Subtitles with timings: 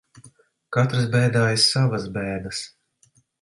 [0.77, 2.63] Katrs bēdājas savas bēdas.